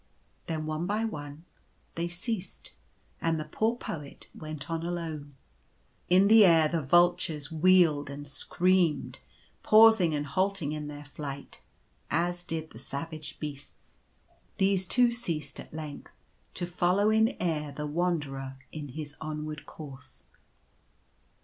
Then 0.47 0.65
one 0.65 0.87
by 0.87 1.05
one 1.05 1.45
they 1.93 2.07
ceased, 2.07 2.71
and 3.21 3.39
the 3.39 3.43
poor 3.45 3.75
Poet 3.77 4.25
went 4.33 4.67
on 4.67 4.81
alone. 4.83 5.35
In 6.09 6.27
the 6.27 6.43
air 6.43 6.67
the 6.67 6.81
vultures 6.81 7.51
wheeled 7.51 8.09
and 8.09 8.27
screamed, 8.27 9.19
pausing 9.61 10.15
and 10.15 10.25
halting 10.25 10.71
in 10.71 10.87
their 10.87 11.05
flight, 11.05 11.61
as 12.09 12.43
did 12.43 12.71
the 12.71 12.79
savage 12.79 13.37
beasts. 13.39 13.99
These 14.57 14.87
too 14.87 15.11
ceased 15.11 15.59
at 15.59 15.71
length 15.71 16.11
to 16.55 16.65
follow 16.65 17.11
in 17.11 17.35
air 17.39 17.71
the 17.71 17.85
Wanderer 17.85 18.57
in 18.71 18.87
his 18.87 19.15
onward 19.21 19.67
course. 19.67 20.23